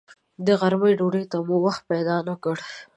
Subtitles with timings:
[0.45, 2.55] د غرمې ډوډۍ ته مو وخت پیدا نه کړ.